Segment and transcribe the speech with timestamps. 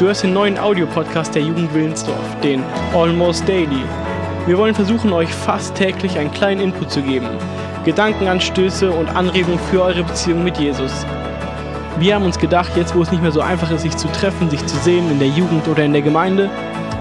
[0.00, 2.62] Du hörst den neuen Audiopodcast der Jugend Willensdorf, den
[2.94, 3.84] Almost Daily.
[4.46, 7.28] Wir wollen versuchen, euch fast täglich einen kleinen Input zu geben,
[7.84, 11.04] Gedankenanstöße und Anregungen für eure Beziehung mit Jesus.
[11.98, 14.48] Wir haben uns gedacht, jetzt wo es nicht mehr so einfach ist, sich zu treffen,
[14.48, 16.48] sich zu sehen in der Jugend oder in der Gemeinde,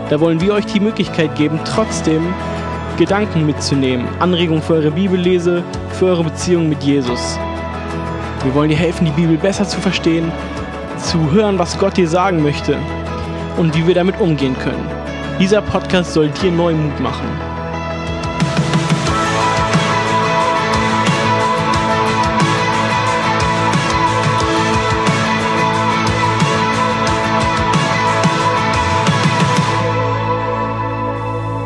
[0.10, 2.34] da wollen wir euch die Möglichkeit geben, trotzdem
[2.98, 7.40] Gedanken mitzunehmen, Anregungen für eure Bibellese, für eure Beziehung mit Jesus.
[8.44, 10.34] Wir wollen dir helfen, die Bibel besser zu verstehen,
[10.98, 12.78] zu hören, was Gott dir sagen möchte
[13.60, 14.88] und wie wir damit umgehen können.
[15.38, 17.28] Dieser Podcast soll dir neuen Mut machen.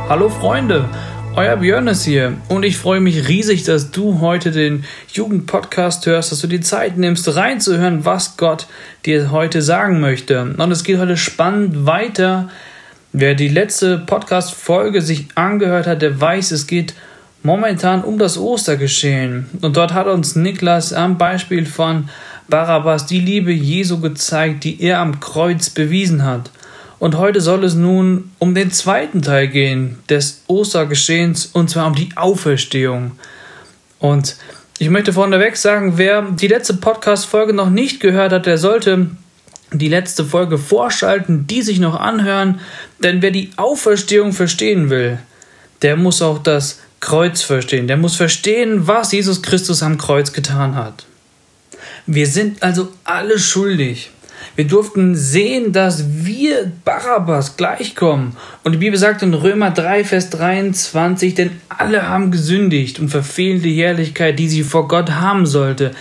[0.09, 0.90] Hallo Freunde,
[1.36, 6.31] euer Björn ist hier und ich freue mich riesig, dass du heute den Jugendpodcast hörst,
[6.31, 8.67] dass du die Zeit nimmst, reinzuhören, was Gott
[9.06, 10.44] dir heute sagen möchte.
[10.44, 12.50] Und es geht heute spannend weiter.
[13.14, 16.94] Wer die letzte Podcast-Folge sich angehört hat, der weiß, es geht
[17.42, 19.47] momentan um das Ostergeschehen.
[19.62, 22.09] Und dort hat uns Niklas am Beispiel von
[22.47, 26.52] Barabbas die Liebe Jesu gezeigt, die er am Kreuz bewiesen hat.
[27.04, 31.96] Und heute soll es nun um den zweiten Teil gehen des Ostergeschehens und zwar um
[31.96, 33.12] die Auferstehung.
[34.00, 34.38] Und
[34.80, 39.08] ich möchte vorneweg sagen, wer die letzte Podcast-Folge noch nicht gehört hat, der sollte
[39.74, 42.62] die letzte Folge vorschalten, die sich noch anhören,
[43.00, 45.20] denn wer die Auferstehung verstehen will,
[45.81, 50.76] der muss auch das Kreuz verstehen, der muss verstehen, was Jesus Christus am Kreuz getan
[50.76, 51.06] hat.
[52.06, 54.09] Wir sind also alle schuldig.
[54.56, 58.38] Wir durften sehen, dass wir Barabbas gleichkommen.
[58.64, 63.64] Und die Bibel sagt in Römer 3, Vers 23, denn alle haben gesündigt und verfehlen
[63.64, 65.91] die Herrlichkeit, die sie vor Gott haben sollte.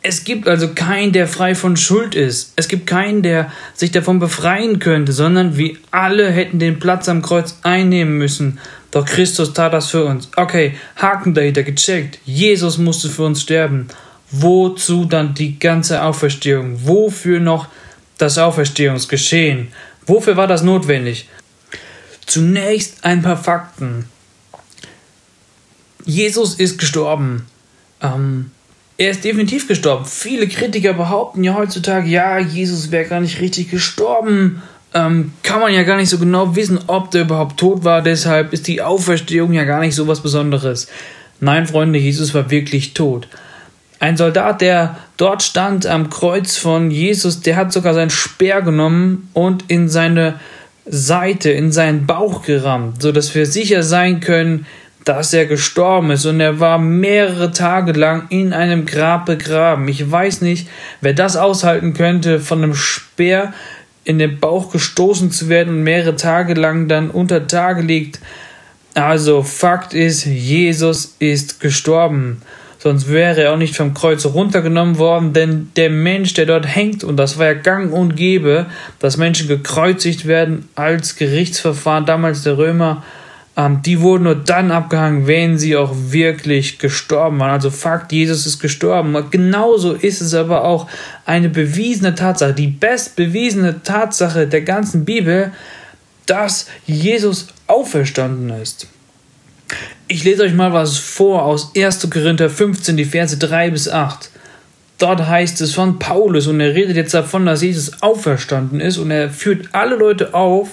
[0.00, 2.54] Es gibt also keinen, der frei von Schuld ist.
[2.56, 7.20] Es gibt keinen, der sich davon befreien könnte, sondern wir alle hätten den Platz am
[7.20, 8.58] Kreuz einnehmen müssen.
[8.90, 10.30] Doch Christus tat das für uns.
[10.36, 12.20] Okay, Haken dahinter gecheckt.
[12.24, 13.88] Jesus musste für uns sterben.
[14.30, 16.86] Wozu dann die ganze Auferstehung?
[16.86, 17.66] Wofür noch
[18.18, 19.68] das Auferstehungsgeschehen.
[20.06, 21.28] Wofür war das notwendig?
[22.26, 24.06] Zunächst ein paar Fakten.
[26.04, 27.46] Jesus ist gestorben.
[28.02, 28.50] Ähm,
[28.96, 30.04] er ist definitiv gestorben.
[30.04, 34.62] Viele Kritiker behaupten ja heutzutage, ja, Jesus wäre gar nicht richtig gestorben.
[34.94, 38.02] Ähm, kann man ja gar nicht so genau wissen, ob der überhaupt tot war.
[38.02, 40.88] Deshalb ist die Auferstehung ja gar nicht so was Besonderes.
[41.40, 43.28] Nein, Freunde, Jesus war wirklich tot.
[44.00, 49.28] Ein Soldat, der dort stand am Kreuz von Jesus, der hat sogar seinen Speer genommen
[49.34, 50.40] und in seine
[50.86, 54.64] Seite, in seinen Bauch gerammt, so dass wir sicher sein können,
[55.04, 59.88] dass er gestorben ist und er war mehrere Tage lang in einem Grab begraben.
[59.88, 60.68] Ich weiß nicht,
[61.00, 63.52] wer das aushalten könnte, von einem Speer
[64.04, 68.20] in den Bauch gestoßen zu werden und mehrere Tage lang dann unter Tage liegt.
[68.94, 72.42] Also Fakt ist, Jesus ist gestorben
[72.78, 77.04] sonst wäre er auch nicht vom Kreuz runtergenommen worden, denn der Mensch, der dort hängt,
[77.04, 78.66] und das war ja gang und gäbe,
[78.98, 83.02] dass Menschen gekreuzigt werden als Gerichtsverfahren damals der Römer,
[83.58, 87.50] ähm, die wurden nur dann abgehangen, wenn sie auch wirklich gestorben waren.
[87.50, 89.16] Also Fakt, Jesus ist gestorben.
[89.30, 90.86] Genauso ist es aber auch
[91.26, 95.52] eine bewiesene Tatsache, die bestbewiesene Tatsache der ganzen Bibel,
[96.26, 98.86] dass Jesus auferstanden ist.
[100.10, 102.08] Ich lese euch mal was vor aus 1.
[102.08, 104.30] Korinther 15, die Verse 3 bis 8.
[104.96, 109.10] Dort heißt es von Paulus und er redet jetzt davon, dass Jesus auferstanden ist und
[109.10, 110.70] er führt alle Leute auf,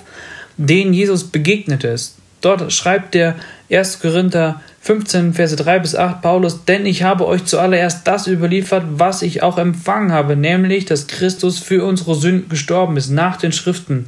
[0.55, 2.15] denen Jesus begegnet ist.
[2.39, 3.35] Dort schreibt der
[3.69, 3.99] 1.
[3.99, 9.21] Korinther 15, Verse 3 bis 8 Paulus, denn ich habe euch zuallererst das überliefert, was
[9.21, 14.07] ich auch empfangen habe, nämlich, dass Christus für unsere Sünden gestorben ist nach den Schriften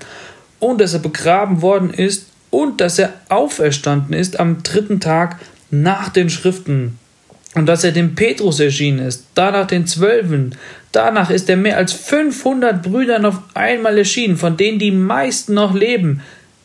[0.59, 5.39] und dass er begraben worden ist und dass er auferstanden ist am dritten Tag
[5.69, 6.97] nach den Schriften
[7.55, 10.55] und dass er dem Petrus erschienen ist, danach den Zwölfen,
[10.91, 15.73] danach ist er mehr als 500 Brüdern auf einmal erschienen, von denen die meisten noch
[15.73, 16.21] leben,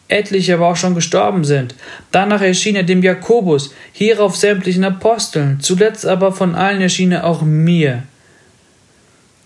[0.08, 1.74] etliche aber auch schon gestorben sind.
[2.10, 7.42] Danach erschien er dem Jakobus, hierauf sämtlichen Aposteln, zuletzt aber von allen erschien er auch
[7.42, 8.02] mir.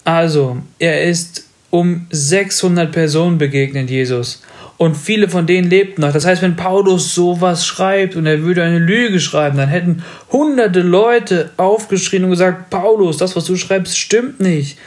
[0.05, 4.43] Also, er ist um 600 Personen begegnet, Jesus
[4.79, 6.13] und viele von denen lebten noch.
[6.13, 10.81] Das heißt, wenn Paulus sowas schreibt und er würde eine Lüge schreiben, dann hätten hunderte
[10.81, 14.79] Leute aufgeschrien und gesagt, Paulus, das, was du schreibst, stimmt nicht.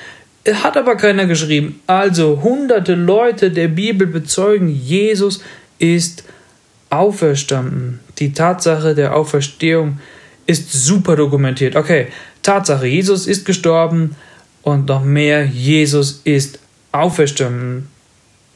[0.47, 1.81] Hat aber keiner geschrieben.
[1.87, 5.41] Also hunderte Leute der Bibel bezeugen, Jesus
[5.79, 6.23] ist
[6.89, 7.99] auferstanden.
[8.19, 9.99] Die Tatsache der Auferstehung
[10.45, 11.75] ist super dokumentiert.
[11.75, 12.07] Okay,
[12.41, 14.15] Tatsache, Jesus ist gestorben
[14.63, 16.59] und noch mehr, Jesus ist
[16.91, 17.87] auferstanden.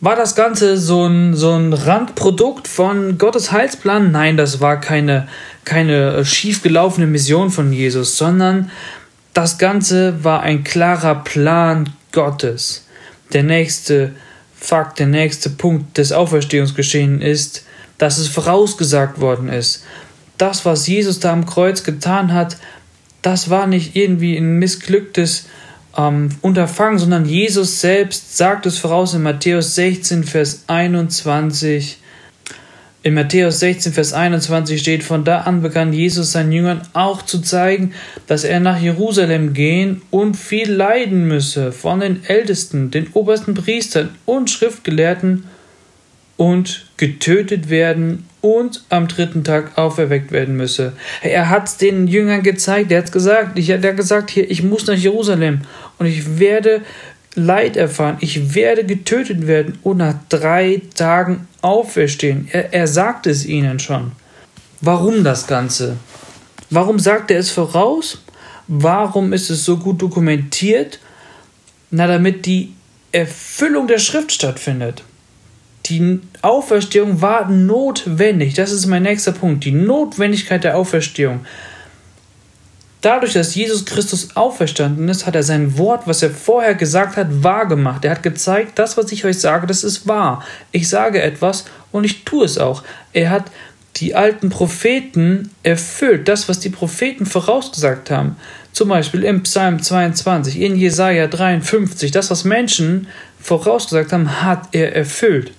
[0.04, 4.12] War das Ganze so ein, so ein Randprodukt von Gottes Heilsplan?
[4.12, 5.30] Nein, das war keine,
[5.64, 8.70] keine schiefgelaufene Mission von Jesus, sondern
[9.34, 12.86] das Ganze war ein klarer Plan Gottes.
[13.32, 14.12] Der nächste
[14.54, 17.66] Fakt, der nächste Punkt des Auferstehungsgeschehens ist,
[17.98, 19.86] dass es vorausgesagt worden ist.
[20.38, 22.58] Das, was Jesus da am Kreuz getan hat,
[23.22, 25.46] das war nicht irgendwie ein missglücktes
[25.98, 32.00] ähm, Unterfangen, sondern Jesus selbst sagt es voraus in Matthäus 16, Vers 21.
[33.06, 37.42] In Matthäus 16, Vers 21 steht, von da an begann Jesus seinen Jüngern auch zu
[37.42, 37.94] zeigen,
[38.28, 44.16] dass er nach Jerusalem gehen und viel leiden müsse von den Ältesten, den obersten Priestern
[44.25, 45.44] und Schriftgelehrten
[46.38, 50.94] und getötet werden und am dritten Tag auferweckt werden müsse.
[51.22, 54.86] Er hat es den Jüngern gezeigt, er hat gesagt, ich, hat gesagt, hier, ich muss
[54.86, 55.62] nach Jerusalem
[56.00, 56.81] und ich werde
[57.36, 62.48] Leid erfahren, ich werde getötet werden und nach drei Tagen auferstehen.
[62.51, 64.12] Er, er sagt es ihnen schon.
[64.81, 65.98] Warum das Ganze?
[66.69, 68.22] Warum sagt er es voraus?
[68.68, 71.00] Warum ist es so gut dokumentiert?
[71.90, 72.74] Na, damit die
[73.12, 75.04] Erfüllung der Schrift stattfindet.
[75.86, 78.54] Die Auferstehung war notwendig.
[78.54, 79.66] Das ist mein nächster Punkt.
[79.66, 81.46] Die Notwendigkeit der Auferstehung.
[83.04, 87.44] Dadurch, dass Jesus Christus auferstanden ist, hat er sein Wort, was er vorher gesagt hat,
[87.44, 88.06] wahr gemacht.
[88.06, 90.42] Er hat gezeigt, das, was ich euch sage, das ist wahr.
[90.72, 92.82] Ich sage etwas und ich tue es auch.
[93.12, 93.52] Er hat
[93.98, 98.38] die alten Propheten erfüllt, das, was die Propheten vorausgesagt haben.
[98.72, 104.96] Zum Beispiel im Psalm 22, in Jesaja 53, das, was Menschen vorausgesagt haben, hat er
[104.96, 105.52] erfüllt.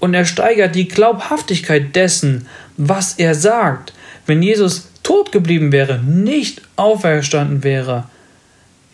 [0.00, 2.46] Und er steigert die Glaubhaftigkeit dessen,
[2.76, 3.94] was er sagt.
[4.26, 8.04] Wenn Jesus tot geblieben wäre, nicht auferstanden wäre,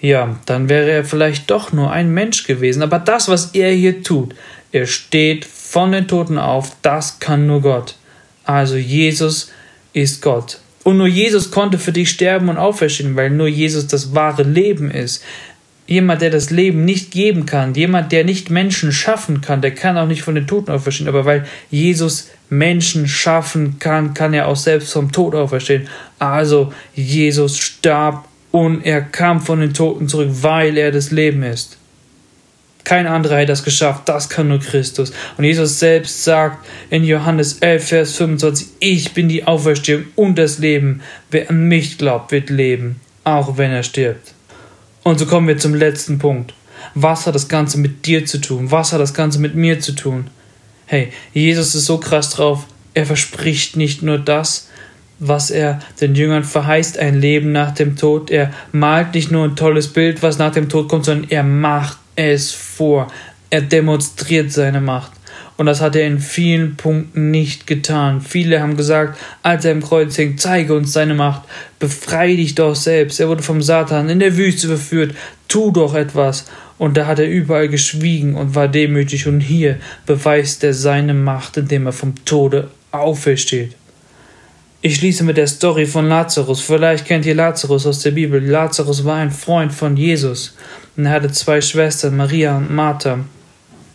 [0.01, 2.83] ja, dann wäre er vielleicht doch nur ein Mensch gewesen.
[2.83, 4.35] Aber das, was er hier tut,
[4.73, 7.97] er steht von den Toten auf, das kann nur Gott.
[8.45, 9.51] Also Jesus
[9.93, 10.59] ist Gott.
[10.85, 14.91] Und nur Jesus konnte für dich sterben und auferstehen, weil nur Jesus das wahre Leben
[14.91, 15.25] ist.
[15.87, 19.97] Jemand, der das Leben nicht geben kann, jemand, der nicht Menschen schaffen kann, der kann
[19.97, 21.09] auch nicht von den Toten auferstehen.
[21.09, 25.89] Aber weil Jesus Menschen schaffen kann, kann er auch selbst vom Tod auferstehen.
[26.19, 31.77] Also Jesus starb und er kam von den Toten zurück, weil er das Leben ist.
[32.87, 35.13] Kein anderer hat das geschafft, das kann nur Christus.
[35.37, 40.59] Und Jesus selbst sagt in Johannes 11, Vers 25, ich bin die Auferstehung und das
[40.61, 41.03] Leben.
[41.33, 44.36] Wer an mich glaubt, wird leben, auch wenn er stirbt.
[45.07, 46.53] Und so kommen wir zum letzten Punkt.
[46.97, 48.73] Was hat das Ganze mit dir zu tun?
[48.73, 50.27] Was hat das Ganze mit mir zu tun?
[50.85, 52.67] Hey, Jesus ist so krass drauf.
[52.93, 54.69] Er verspricht nicht nur das,
[55.21, 58.33] was er den Jüngern verheißt, ein Leben nach dem Tod.
[58.33, 61.99] Er malt nicht nur ein tolles Bild, was nach dem Tod kommt, sondern er macht
[62.17, 63.07] es vor.
[63.49, 65.13] Er demonstriert seine Macht.
[65.57, 68.21] Und das hat er in vielen Punkten nicht getan.
[68.21, 71.43] Viele haben gesagt, als er im Kreuz hing, zeige uns seine Macht,
[71.79, 73.21] befreie dich doch selbst.
[73.21, 75.15] Er wurde vom Satan in der Wüste verführt,
[75.49, 76.45] tu doch etwas.
[76.79, 79.27] Und da hat er überall geschwiegen und war demütig.
[79.27, 83.75] Und hier beweist er seine Macht, indem er vom Tode aufersteht.
[84.83, 86.61] Ich schließe mit der Story von Lazarus.
[86.61, 88.45] Vielleicht kennt ihr Lazarus aus der Bibel.
[88.45, 90.55] Lazarus war ein Freund von Jesus.
[90.97, 93.21] Und er hatte zwei Schwestern, Maria und Martha.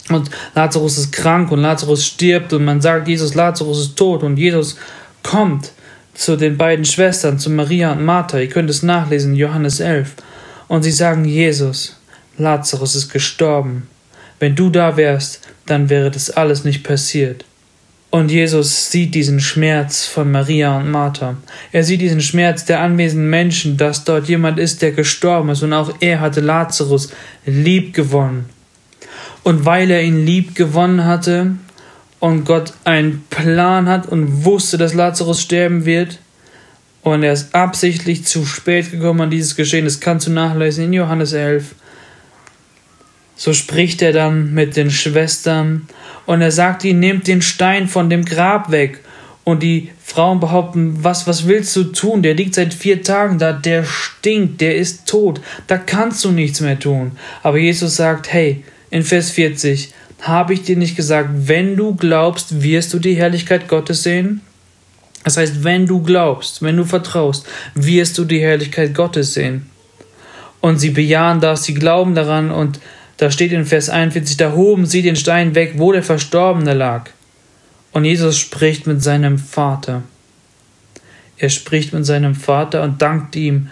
[0.09, 4.37] Und Lazarus ist krank und Lazarus stirbt und man sagt, Jesus, Lazarus ist tot und
[4.37, 4.77] Jesus
[5.23, 5.71] kommt
[6.13, 8.39] zu den beiden Schwestern, zu Maria und Martha.
[8.39, 10.13] Ihr könnt es nachlesen, Johannes 11.
[10.67, 11.97] Und sie sagen, Jesus,
[12.37, 13.87] Lazarus ist gestorben.
[14.39, 17.45] Wenn du da wärst, dann wäre das alles nicht passiert.
[18.09, 21.37] Und Jesus sieht diesen Schmerz von Maria und Martha.
[21.71, 25.63] Er sieht diesen Schmerz der anwesenden Menschen, dass dort jemand ist, der gestorben ist.
[25.63, 27.09] Und auch er hatte Lazarus
[27.45, 28.49] lieb gewonnen.
[29.43, 31.55] Und weil er ihn lieb gewonnen hatte
[32.19, 36.19] und Gott einen Plan hat und wusste, dass Lazarus sterben wird,
[37.03, 40.93] und er ist absichtlich zu spät gekommen an dieses Geschehen, das kannst du nachlesen in
[40.93, 41.73] Johannes 11,
[43.35, 45.87] so spricht er dann mit den Schwestern
[46.27, 48.99] und er sagt ihnen, nehmt den Stein von dem Grab weg.
[49.43, 52.21] Und die Frauen behaupten, was, was willst du tun?
[52.21, 56.61] Der liegt seit vier Tagen da, der stinkt, der ist tot, da kannst du nichts
[56.61, 57.13] mehr tun.
[57.41, 62.61] Aber Jesus sagt, hey, in Vers 40, habe ich dir nicht gesagt, wenn du glaubst,
[62.61, 64.41] wirst du die Herrlichkeit Gottes sehen?
[65.23, 69.69] Das heißt, wenn du glaubst, wenn du vertraust, wirst du die Herrlichkeit Gottes sehen.
[70.59, 72.79] Und sie bejahen das, sie glauben daran und
[73.17, 77.09] da steht in Vers 41, da hoben sie den Stein weg, wo der Verstorbene lag.
[77.91, 80.01] Und Jesus spricht mit seinem Vater.
[81.37, 83.69] Er spricht mit seinem Vater und dankt ihm,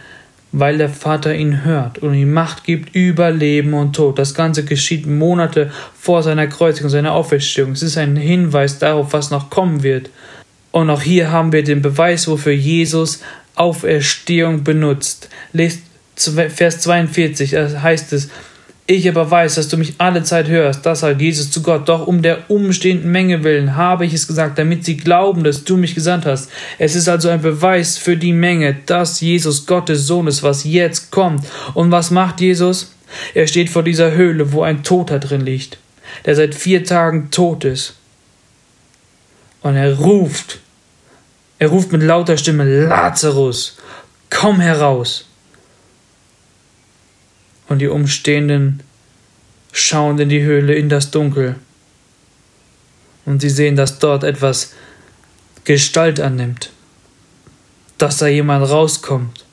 [0.51, 4.17] weil der Vater ihn hört und ihm Macht gibt über Leben und Tod.
[4.17, 7.73] Das Ganze geschieht Monate vor seiner Kreuzigung, seiner Auferstehung.
[7.73, 10.09] Es ist ein Hinweis darauf, was noch kommen wird.
[10.71, 13.21] Und auch hier haben wir den Beweis, wofür Jesus
[13.55, 15.29] Auferstehung benutzt.
[15.53, 15.81] Lest
[16.15, 18.29] Vers 42, da heißt es,
[18.89, 21.87] ich aber weiß, dass du mich alle Zeit hörst, das sagt Jesus zu Gott.
[21.87, 25.77] Doch um der umstehenden Menge willen habe ich es gesagt, damit sie glauben, dass du
[25.77, 26.49] mich gesandt hast.
[26.79, 31.11] Es ist also ein Beweis für die Menge, dass Jesus Gottes Sohn ist, was jetzt
[31.11, 31.45] kommt.
[31.75, 32.95] Und was macht Jesus?
[33.35, 35.77] Er steht vor dieser Höhle, wo ein Toter drin liegt,
[36.25, 37.93] der seit vier Tagen tot ist.
[39.61, 40.61] Und er ruft,
[41.59, 43.77] er ruft mit lauter Stimme, Lazarus,
[44.31, 45.28] komm heraus
[47.69, 48.81] und die Umstehenden
[49.71, 51.55] schauen in die Höhle, in das Dunkel.
[53.25, 54.73] Und sie sehen, dass dort etwas
[55.63, 56.71] Gestalt annimmt,
[57.99, 59.45] dass da jemand rauskommt.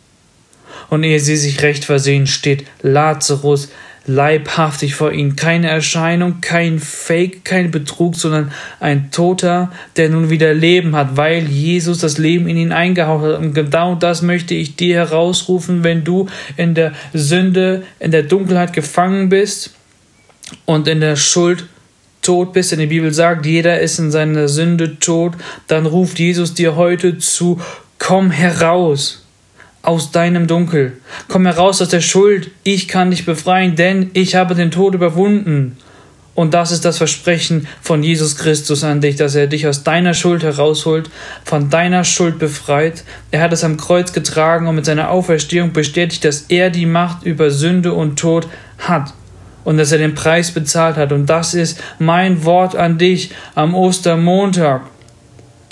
[0.89, 3.69] Und ehe sie sich recht versehen, steht Lazarus
[4.07, 5.37] leibhaftig vor ihnen.
[5.37, 11.45] Keine Erscheinung, kein Fake, kein Betrug, sondern ein Toter, der nun wieder Leben hat, weil
[11.45, 13.39] Jesus das Leben in ihn eingehaucht hat.
[13.39, 18.73] Und genau das möchte ich dir herausrufen, wenn du in der Sünde, in der Dunkelheit
[18.73, 19.75] gefangen bist
[20.65, 21.67] und in der Schuld
[22.23, 25.35] tot bist, denn die Bibel sagt, jeder ist in seiner Sünde tot,
[25.69, 27.61] dann ruft Jesus dir heute zu,
[27.99, 29.26] komm heraus
[29.87, 30.95] aus deinem Dunkel.
[31.29, 35.77] Komm heraus aus der Schuld, ich kann dich befreien, denn ich habe den Tod überwunden.
[36.35, 40.13] Und das ist das Versprechen von Jesus Christus an dich, dass er dich aus deiner
[40.13, 41.09] Schuld herausholt,
[41.45, 43.05] von deiner Schuld befreit.
[43.31, 47.23] Er hat es am Kreuz getragen und mit seiner Auferstehung bestätigt, dass er die Macht
[47.23, 49.15] über Sünde und Tod hat
[49.65, 51.11] und dass er den Preis bezahlt hat.
[51.11, 54.83] Und das ist mein Wort an dich am Ostermontag.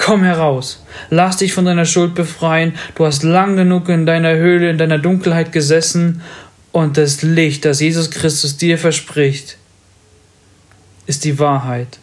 [0.04, 4.68] Komm heraus, lass dich von deiner Schuld befreien, du hast lang genug in deiner Höhle,
[4.68, 6.20] in deiner Dunkelheit gesessen
[6.72, 9.56] und das Licht, das Jesus Christus dir verspricht,
[11.06, 12.00] ist die Wahrheit.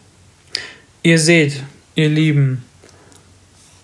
[1.04, 1.62] Ihr seht,
[1.94, 2.64] ihr Lieben,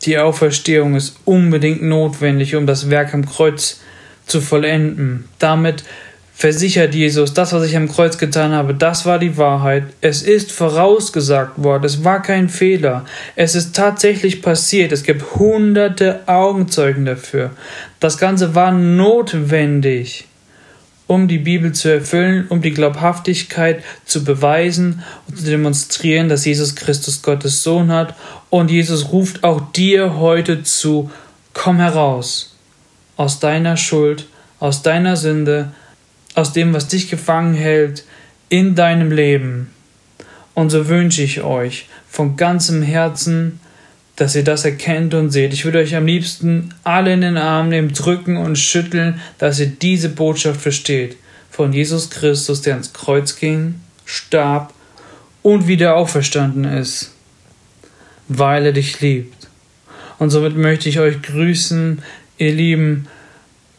[0.02, 3.82] die Auferstehung ist unbedingt notwendig, um das Werk am Kreuz
[4.26, 5.28] zu vollenden.
[5.38, 5.84] Damit
[6.38, 9.82] versichert Jesus, das, was ich am Kreuz getan habe, das war die Wahrheit.
[10.00, 13.04] Es ist vorausgesagt worden, es war kein Fehler.
[13.34, 14.92] Es ist tatsächlich passiert.
[14.92, 17.50] Es gibt hunderte Augenzeugen dafür.
[17.98, 20.28] Das Ganze war notwendig,
[21.08, 26.76] um die Bibel zu erfüllen, um die Glaubhaftigkeit zu beweisen und zu demonstrieren, dass Jesus
[26.76, 28.14] Christus Gottes Sohn hat.
[28.48, 31.10] Und Jesus ruft auch dir heute zu,
[31.52, 32.54] komm heraus
[33.16, 34.26] aus deiner Schuld,
[34.60, 35.72] aus deiner Sünde,
[36.38, 38.04] aus dem, was dich gefangen hält
[38.48, 39.70] in deinem Leben.
[40.54, 43.58] Und so wünsche ich euch von ganzem Herzen,
[44.14, 45.52] dass ihr das erkennt und seht.
[45.52, 49.66] Ich würde euch am liebsten alle in den Arm nehmen, drücken und schütteln, dass ihr
[49.66, 51.16] diese Botschaft versteht.
[51.50, 54.72] Von Jesus Christus, der ans Kreuz ging, starb
[55.42, 57.12] und wieder auferstanden ist,
[58.28, 59.48] weil er dich liebt.
[60.20, 62.02] Und somit möchte ich euch grüßen,
[62.38, 63.08] ihr Lieben,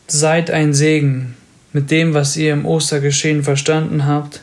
[0.08, 1.36] seid ein Segen
[1.74, 4.42] mit dem, was ihr im Ostergeschehen verstanden habt.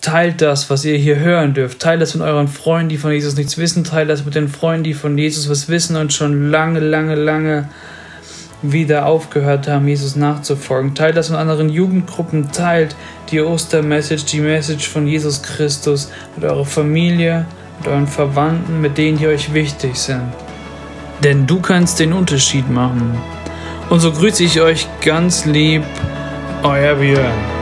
[0.00, 1.80] Teilt das, was ihr hier hören dürft.
[1.80, 3.84] Teilt das mit euren Freunden, die von Jesus nichts wissen.
[3.84, 7.68] Teilt das mit den Freunden, die von Jesus was wissen und schon lange, lange, lange
[8.60, 10.94] wieder aufgehört haben, Jesus nachzufolgen.
[10.94, 12.50] Teilt das mit anderen Jugendgruppen.
[12.52, 12.96] Teilt
[13.30, 17.46] die Ostermessage, die Message von Jesus Christus mit eurer Familie,
[17.78, 20.32] mit euren Verwandten, mit denen, die euch wichtig sind.
[21.22, 23.18] Denn du kannst den Unterschied machen.
[23.90, 25.82] Und so grüße ich euch ganz lieb
[26.64, 27.53] euer Björn.